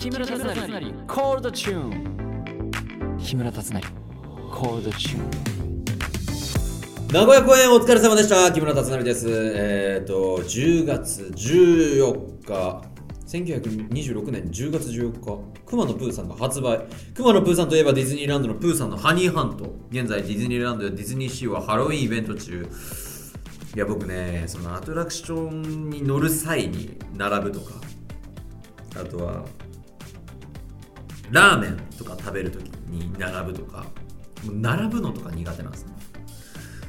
[0.00, 0.46] 木村達成。
[1.06, 3.82] コールドチューン木村達成。
[4.50, 8.50] コールドチューン名古屋公演お疲れ様でした。
[8.50, 9.28] 木村達成です。
[9.28, 12.82] えっ、ー、と10月14日。
[13.26, 15.38] 1926年10月14日。
[15.66, 16.80] 熊野プーさんが発売。
[17.14, 19.64] 熊野プーさんといえばディズニーランドのプーさんのハニーハント。
[19.90, 22.66] 現在ディズニーランドやディズニーシーはハロウィンイベント中。
[23.76, 27.74] いや僕ねそのアトラクションに乗る際に並ぶとか。
[28.96, 29.44] あとは
[31.30, 33.86] ラーメンとか食べるときに並ぶとか
[34.44, 35.92] 並ぶのとか苦手なんですね。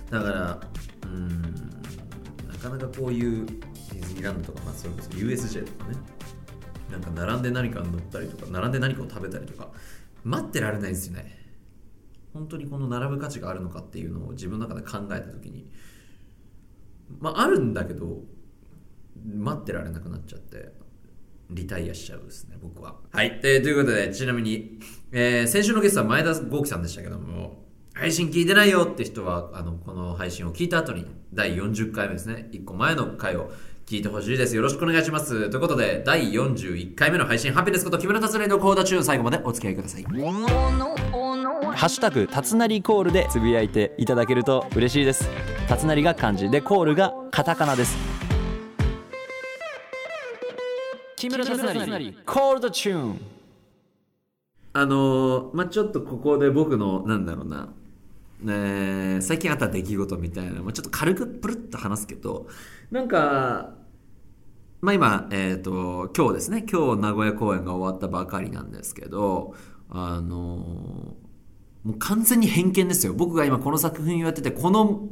[0.10, 0.62] だから
[1.04, 1.42] うん
[2.48, 5.98] なかなかこういうディズニーランドとか、まあ、それこそ USJ とかね
[6.92, 9.70] なんか並んで何か乗ったりとか並んで何かを食べたりとか
[10.24, 11.40] 待ってられないですよね。
[12.34, 15.70] 本当にこの並ぶ価値があるのかっていうのを自分の中で考えた時に
[17.20, 18.22] まああるんだけど
[19.24, 20.72] 待ってられなくなっちゃって
[21.52, 24.80] リタイアしちゃうですね僕ははいということでちなみに、
[25.12, 27.62] えー、先週のゲストは前田豪樹さんでしたけども
[27.94, 33.52] 配信聞いてないよって人はあのこの配信を聞いた後に第40回目ですね1個前の回を
[33.92, 34.56] 聞いてほしいです。
[34.56, 35.50] よろしくお願いします。
[35.50, 40.04] ということで、第41回目の配信、ハッピネスこと木村達成のコーダ中、最後までお付き合いください。
[40.04, 40.10] ハ
[41.88, 45.30] ッシュタグ、たつなりコールでつぶやいていただけると嬉しいです。
[45.68, 48.11] たつなりが漢字で、コールがカタカナです。
[51.22, 53.22] 木村達成、コールドチューン。
[54.74, 57.70] あのー、まあ、ちょっとここで僕の、なんだろうな、
[58.40, 62.48] ね、最近あった出来事みたいな、まあ、ちょっと軽くプルッと話すけど、
[62.90, 63.76] なんか、
[64.82, 69.54] まあ今、えっ、ー、と、今日ですね、今日名古屋公演が終わったばかりなんですけど、
[69.92, 70.36] あの
[71.84, 73.14] もう完全に偏見ですよ。
[73.14, 75.08] 僕が今この作品をやってて、この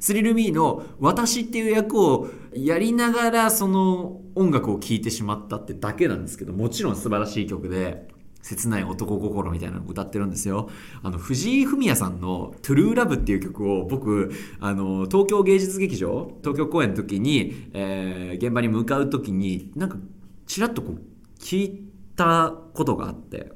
[0.00, 8.08] スリルミーの私っていう役をやりながらその音楽を聴いてしまったってだけなんですけど、もちろん素晴らしい曲で、
[8.40, 10.70] 切ない男心みたいなのを歌ってるんですよ。
[11.02, 19.98] あの、藤井フミヤさんのトゥルーラブっていう曲を僕、あの、東京芸術劇場、東京公演の時に、えー、現場に向かう時に、なんか、
[20.46, 21.00] ちらっとこう、
[21.40, 23.52] 聞いたことがあって、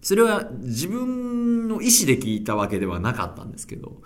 [0.00, 4.02] それは自分の意思で聞いたわけではなかったんですけど、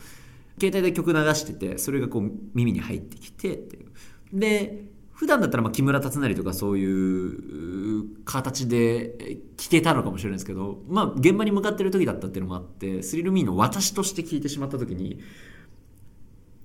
[0.61, 4.39] 携帯で曲流してて、それがこう耳に入ってきてっていう。
[4.39, 4.85] で、
[5.19, 15.21] 普段だったらま木村達成とかそういう形で聞けたのかもしれないですけど、まあ現場に向かってる時だったっていうのもあって、スリルミーの私として聞いてしまった時に、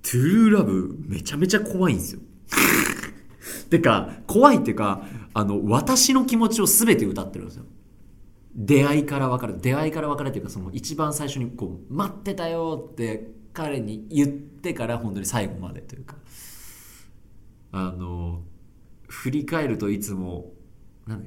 [0.02, 2.20] トゥルーラブめちゃめちゃ怖いんですよ。
[3.70, 7.64] てか、怖いっていうか、あの、私の気持ちを全て歌ってるんですよ。
[8.54, 16.16] 出会いから別れ、出会いから別れっていうか、その一番最初にこう、待ってたよって彼に言ってから本当に最後までというか。
[17.72, 18.42] あの
[19.08, 20.52] 振り返るといつも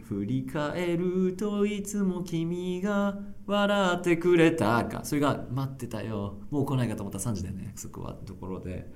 [0.08, 5.02] 振り返るといつも君が笑ってくれたか。
[5.04, 6.38] それが待ってたよ。
[6.50, 7.66] もう来ないかと思った3時だよね。
[7.68, 8.92] 約束はところで。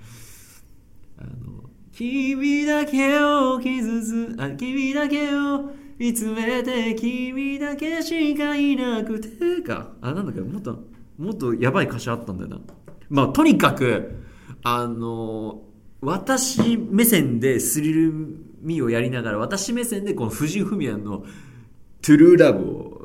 [1.17, 9.61] あの君だけを傷つあ君だけを見つめて君だけしかいなくて。
[9.61, 10.83] かあなんだっけもっと
[11.17, 12.59] もっとやばい歌詞あったんだよな。
[13.11, 14.23] まあとにかく
[14.63, 15.61] あの
[16.01, 18.11] 私目線でスリル
[18.61, 21.23] ミをやりながら、私目線でこの藤井フミヤの
[22.01, 23.01] トゥルーラブを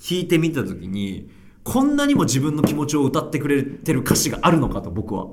[0.00, 1.30] 聞いてみたときに、
[1.62, 5.28] こんなにも自分の気持ちを歌ってくれてる歌詞があるのかと僕は。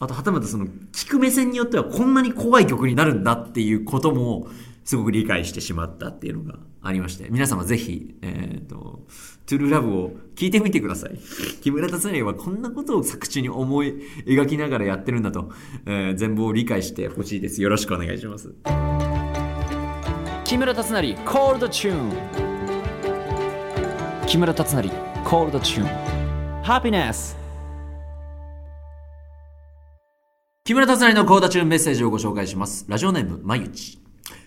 [0.00, 4.48] あと、はたまたその、聞く目線によってはこんなに怖い曲になるんだっていうことも、
[4.82, 9.04] すごく理解してしまったっていうのがありまして、皆様ぜひ、えっ、ー、と、
[9.46, 11.18] トゥルーラブを聞いてみてください。
[11.60, 13.94] 木村達成はこんなことを作中に思い
[14.24, 15.50] 描きながらやってるんだと、
[15.84, 17.60] えー、全貌を理解してほしいです。
[17.60, 18.54] よろしくお願いします。
[20.44, 22.12] 木村達成、コールドチューン。
[24.26, 24.88] 木村達成、
[25.24, 26.62] コールドチューン。
[26.62, 27.39] ハピネス
[30.62, 32.84] 木村達成のコールドチューンメッセージをご紹介します。
[32.86, 33.98] ラジオネーム、まゆち。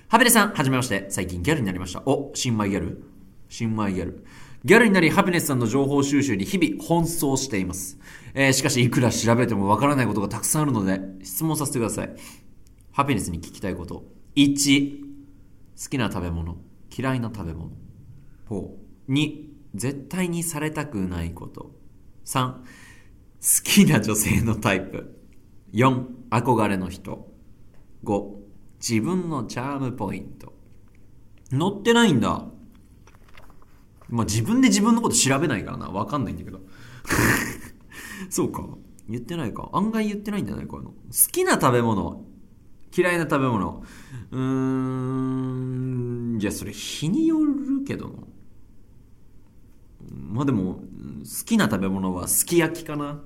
[0.07, 1.07] ハピネさん、はじめまして。
[1.09, 2.03] 最近ギャルになりました。
[2.05, 3.03] お、新米ギャル？
[3.49, 4.23] 新米ギャル。
[4.63, 7.97] ギャルになり、ハピネスさんの情報収集に日々奔走しています。
[8.35, 12.15] えー、しかし、いくら調べてもわからないことがたくさんあるので、質問させてください。
[12.91, 14.05] ハピネスに聞きたいこと。
[14.35, 16.57] 1、好きな食べ物。
[16.95, 17.71] 嫌いな食べ物。
[19.09, 21.71] 2、絶対にされたくないこと。
[22.25, 22.63] 3、好
[23.63, 25.22] きな女性のタイプ。
[25.73, 27.31] 4、憧れの人。
[28.03, 28.35] 5、
[28.79, 30.53] 自分のチャームポイント。
[31.49, 32.45] 載ってないんだ。
[34.09, 35.89] まあ自分で自分のこと調べないからな。
[35.89, 36.61] わかんないんだけど。
[38.29, 38.67] そうか。
[39.09, 39.69] 言ってないか。
[39.73, 40.91] 案外言ってないんじゃないか好
[41.31, 42.33] きな食べ物。
[42.95, 43.83] 嫌いな食べ物
[44.31, 44.39] うー
[46.35, 48.13] んじゃあそれ日によるけどな
[50.11, 53.19] まあでも好きな食べ物はすき焼きかな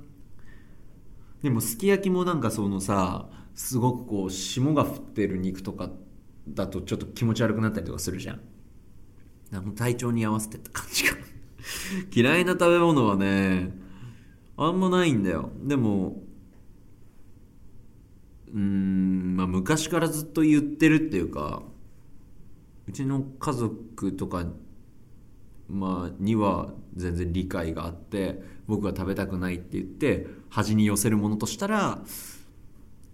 [1.41, 5.89] でもすき焼きもなんかそのさすごくこう霜が降ってる肉とか
[6.47, 8.41] だとちょっと気持ち悪くなったりとかするじゃん。
[9.53, 11.17] あの体調に合わせてって感じか。
[12.13, 13.77] 嫌いな食べ物はね
[14.57, 15.51] あんまないんだよ。
[15.63, 16.23] でも
[18.53, 21.63] うんまあ昔からずっと言ってるっていうか
[22.87, 24.45] うちの家族とか
[25.69, 31.99] まあには全然理解があって僕が食べたくないって言って端に寄せるものとしたら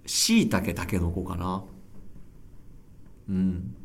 [0.06, 1.63] しいたけたけのこかな。
[3.30, 3.75] うん。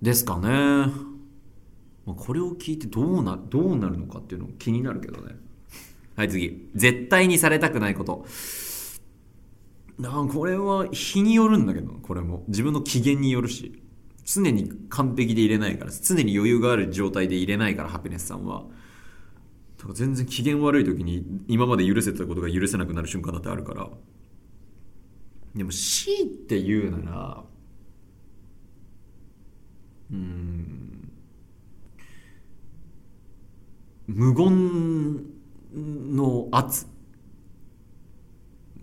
[0.00, 0.48] ですかね、
[2.06, 5.34] まあ、これを聞いてどうなどうなるのかっていうの気になるけどね。
[6.16, 6.68] はい次。
[6.74, 8.26] 絶対にされたくないこと。
[9.98, 12.44] なんこれは日によるんだけどこれも。
[12.48, 13.80] 自分の機嫌によるし。
[14.24, 18.64] 常に完璧で入れないから常に余裕がある状態で入れないからハピネスさんは。
[19.90, 23.88] 全然機嫌悪い時に今まで許せたことが許せなくなる瞬間だってあるから。
[25.54, 27.44] でも C って言うなら
[30.10, 31.12] うん
[34.06, 35.24] 無言
[36.14, 36.86] の圧。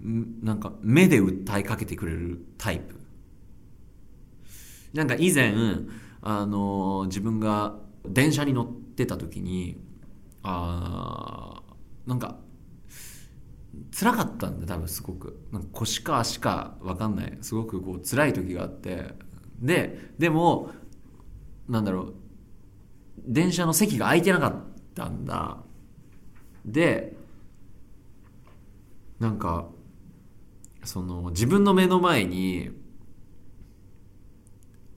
[0.01, 2.95] なんか目で訴えかけてくれるタイプ。
[4.93, 5.53] なんか以前
[6.21, 9.77] あの自分が電車に乗ってた時に
[10.43, 11.61] あ
[12.05, 12.37] なんか
[13.91, 15.39] 辛かったんで多分すごく。
[15.51, 17.37] なんか腰か足か分かんない。
[17.41, 19.13] すごくこう辛い時があって。
[19.59, 20.71] ででも
[21.67, 22.13] なんだろう。
[23.27, 24.53] 電車の席が空いてなかっ
[24.95, 25.57] たんだ。
[26.65, 27.15] で
[29.19, 29.67] なんか
[30.83, 32.71] その自分の目の前に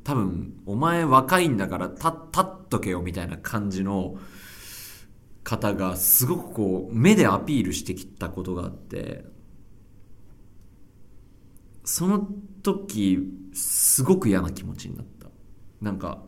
[0.05, 4.17] 多分お前若いんだから立っとけよみたいな感じの
[5.43, 9.25] 方がすごくこう目でアピールしてきたことがあって
[11.85, 12.29] その
[12.63, 13.19] 時
[13.53, 15.29] すごく嫌な気持ちになった。
[15.81, 16.23] なんか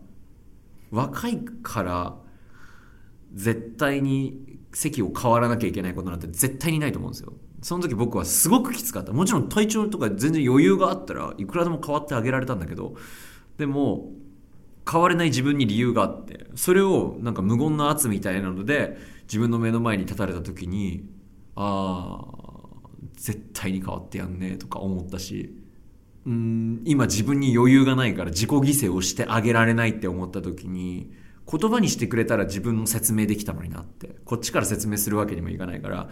[0.91, 2.17] 若いから
[3.33, 7.33] 絶対に席を変わらなきゃいけないことなんて絶対にないと思うんですよ。
[7.63, 9.13] その時僕はすごくきつかった。
[9.13, 12.95] もちろん体調とか全然余裕があったらいくらでも変わってあげられたんだけど
[13.57, 14.11] でも
[14.91, 21.09] 変われない自分に理由があってそれをなんか無言の圧みたいなので自分の目の前に立たれた時に
[21.57, 22.35] ああ
[23.17, 25.55] 絶対に変わってやんねえとか思ったし
[26.27, 31.13] うん今自分に余裕がないから自己犠牲をしてあげられないって思った時に
[31.51, 36.09] 言葉にしてくれたら自分の説明できたのになってこっちから説明するわけにもいかないから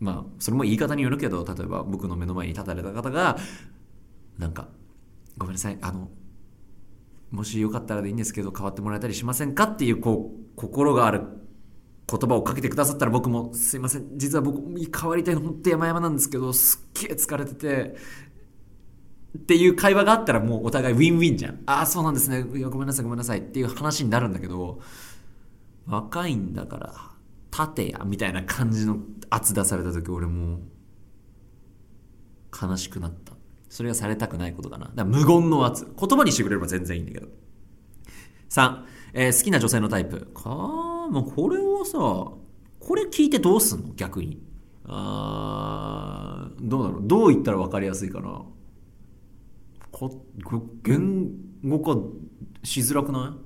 [0.00, 3.38] まあそれも言い方によるけど例えば僕の目の前に立たれた方が
[4.38, 4.68] なんか
[5.38, 6.08] ごめんなさいあの
[7.30, 11.22] もしよかったらでいいんですけど変わってもらえたりしませんかっていうこう心がある
[12.08, 14.16] 言葉をかけてくださったら僕もすいません。
[14.16, 17.96] 実は僕変わりたいの本当山々なんですけどすっげえ疲れてて
[19.36, 21.60] っていう会話があったらもうお互いウィンウィンじゃん。
[21.66, 22.42] ああそうなんですね。
[22.42, 23.40] ごめんなさいごめんなさい。
[23.40, 24.80] っていう話になるんだけど
[25.86, 26.94] 若いんだから
[27.50, 28.98] 立てやみたいな感じの
[29.30, 30.60] 圧出された時俺も
[32.60, 33.25] 悲しくなった
[33.76, 34.90] それがされたくないことかな。
[34.94, 35.86] だ無言の圧。
[36.00, 37.26] 言葉にしてくれれば全然いいんだけど。
[38.48, 40.30] 3、えー、好きな女性のタイプ。
[40.32, 43.92] かもうこれはさ、これ聞いてどうすんの？
[43.94, 44.42] 逆に。
[44.86, 47.02] あどうだろう？
[47.02, 48.46] どう言ったら分かりやすいかな？
[49.92, 50.24] こ
[50.82, 51.98] 言語化
[52.64, 53.36] しづらくな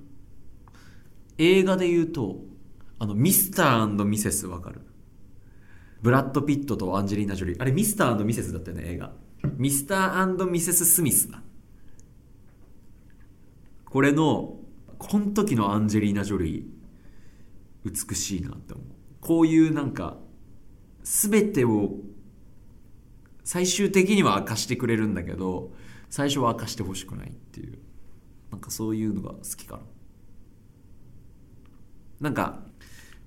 [1.39, 1.43] い？
[1.43, 2.37] 映画で言うと、
[3.01, 4.83] あの、ミスターミセスわかる？
[6.03, 7.61] ブラッド・ピットとアンジェリーナ・ジョリー。
[7.61, 9.13] あれミスターミセスだったよね、映画。
[9.61, 11.43] ミスターミセス・スミスだ。
[13.85, 14.57] これの
[14.97, 18.87] この時のアンジェリーナ・ジョリー美しいなって思う。
[19.21, 20.17] こういうなんか
[21.03, 21.91] 全てを
[23.45, 25.73] 最終的には明かしてくれるんだけど
[26.09, 27.79] 最初は明かしてほしくないっていう。
[28.51, 29.83] なんかそういうのが好きかな。
[32.21, 32.63] なんか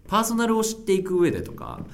[0.08, 1.86] パーソナルを知っていく上でとか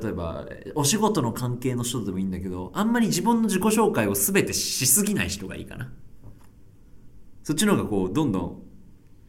[0.00, 5.92] 例えばお仕事の関係の人でもいいんだけどあんまり自分の自己紹介を全てしすぎない人がいいかな。
[7.42, 8.62] そっちの方がこうどんどん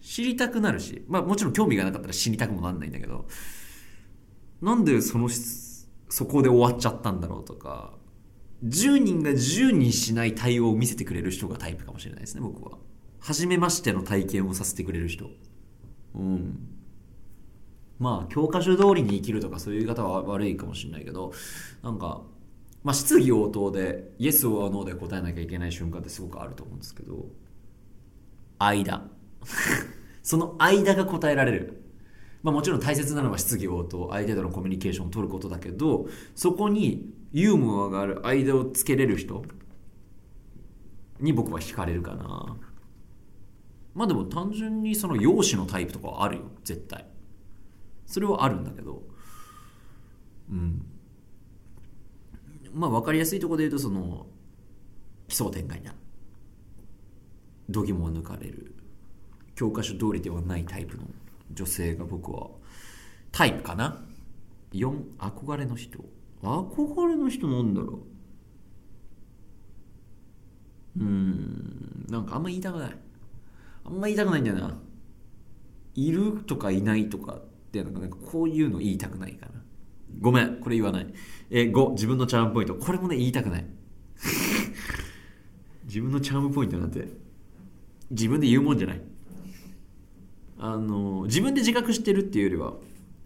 [0.01, 3.27] 知りたくなるしまあもちろん興味がなかったら知りたくもなんないんだけど
[4.61, 5.29] なんでその
[6.09, 7.93] そこで終わっちゃったんだろうとか
[8.63, 12.77] 10人が10人しない対応を見せてくれる人がタイプかもしれないですね僕は。
[13.19, 15.25] 初めましての体験をさせてくれる人。
[16.13, 16.74] うん。
[17.99, 21.33] まあ教科書通りに生きるとかそういう言い方は悪いかもしれないけど
[21.83, 22.21] なんか
[22.85, 27.25] まあ、質疑応答でイエス or ノーで答えなきゃいけない瞬間ってすごくあると思うんですけど
[28.59, 29.09] 間。
[30.21, 31.81] その間が答えられる。
[32.43, 39.43] まあ、もちろん大切なのは質疑応答相手とのコミュニケーションを取ることだけどそこにユーモアがある間をつけれる人
[41.19, 42.55] に僕は惹かれるかな。
[43.95, 47.03] まあでも単純にその容姿のタイプとかはあるよ絶対。
[48.05, 49.03] それはあるんだけど
[50.49, 50.85] うん。
[52.73, 54.27] まあ分かりやすいところで言うとその
[55.27, 55.95] 奇想天外な
[57.69, 58.75] 度肝を抜かれる。
[59.55, 61.03] 教科書通りではないタイプの
[61.53, 62.49] 女性が僕は
[63.31, 64.03] タイプかな
[64.73, 65.99] ？4憧れの人。
[66.43, 67.99] 憧れの人なんだろ
[70.97, 70.99] う。
[70.99, 72.05] うん。
[72.09, 72.97] なんかあんま言いたくない。
[73.85, 74.77] あんま言いたくないんだよな。
[75.95, 77.39] いるとかいないとか。
[77.81, 79.51] っていうのがなんかこういうの言いたくないかな
[80.21, 81.07] ごめんこれ言わない
[81.49, 83.65] え5自分のチャームポイントこれもね言いたくない
[85.85, 87.07] 自分のチャームポイントなんて
[88.11, 89.01] 自分で言うもんじゃない
[90.57, 92.73] あの自分で自覚してるっていうよりは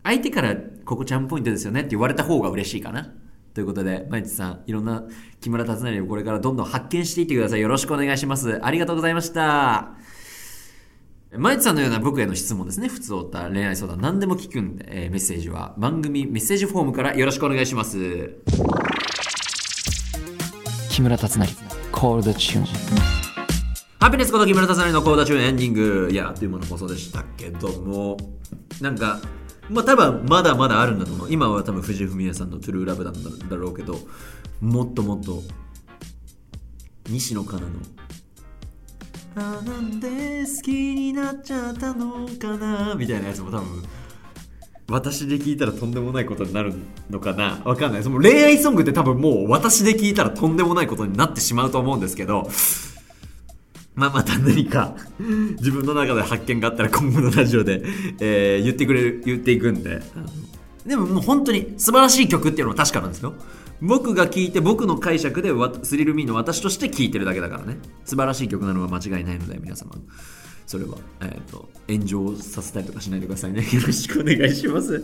[0.04, 3.14] 相手からここチャームポイントですよねって言われた方が嬉しいかな
[3.54, 5.04] ということで、毎日さん、いろんな
[5.42, 7.62] 木村達成をこれからどんどん発見していってください。
[7.62, 8.64] よろしくお願いします。
[8.64, 10.09] ありがとうございました。
[11.38, 12.88] 毎日さんのような僕への質問ですね。
[12.88, 18.34] 普通おった恋愛相談何でも聞くんで、えー、メッセージは番組メッセージフォームからよろしくお願いします。
[20.90, 21.48] 木村達成、
[21.92, 22.66] コールドチューン。
[24.00, 26.10] ハピネスこと木村達成のコールドチューンエンディング。
[26.12, 28.18] いや、あっという間の放送でしたけども、
[28.82, 29.20] なんか、
[29.70, 31.28] まあ多分まだまだあるんだと思う。
[31.30, 34.00] 今は多分藤井フミヤさんのトゥルーラブなんだろうけど、
[34.62, 35.44] もっともっと、
[37.08, 37.68] 西野カナの、
[39.36, 40.10] あなんで
[40.42, 42.96] 好きになっちゃったのかな？
[42.96, 43.84] みたいなやつも多分、
[44.90, 46.74] 私で聞いたらとんでもないことになる
[47.10, 47.62] のかな？
[47.64, 48.04] わかんない。
[48.04, 52.50] その恋愛ソングって多分もう私で聞いたらとんでもないことになってしまうと思うんですけど、
[53.96, 57.84] まあまた何か自分の中で発見があったら今後のラジオで、
[58.20, 60.02] え、言ってくれる、言っていくんで。
[60.86, 63.36] でももう本当に素晴らしい曲っていうのは確かなんですよ。
[63.82, 65.52] 僕が聴いて僕の解釈で
[65.84, 67.78] スリルミーの私として聴いてるだけだからね。
[68.06, 69.92] 素晴らしい曲なのは間違いないので皆様。
[70.66, 73.62] それは、えっ、ー、と、炎上させたりとかしないでくださいね。
[73.74, 75.04] よろしくお願いします。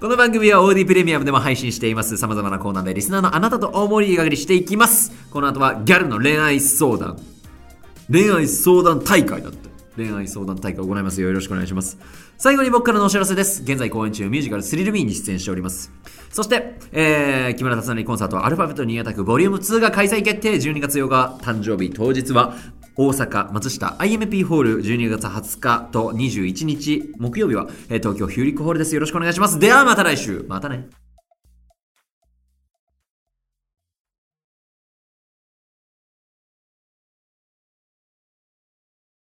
[0.00, 2.16] この番組は OD プレミアムでも配信しています。
[2.16, 5.12] 様々なコーナーでリスナーのあなたと大盛り上がりしていきます。
[5.30, 7.18] この後はギャルの恋愛相談。
[8.10, 9.63] 恋愛相談大会だって。
[9.96, 11.28] 恋愛相談大会を行いますよ。
[11.28, 11.98] よろしくお願いします。
[12.36, 13.62] 最後に僕からのお知らせです。
[13.62, 15.92] 現在公演中ミュージカルスリルミーに出演しております。
[16.30, 20.54] そして、えー、木村達成コンサートアルファベットにアタックボリューム2が開催決定。
[20.54, 22.54] 12月8日誕生日当日は
[22.96, 28.94] 大阪松下 IMP ホール12月20日と21日木曜日は、えー、東京ヒューリックホールです。
[28.94, 29.58] よろしくお願いします。
[29.58, 30.44] ではまた来週。
[30.48, 31.03] またね。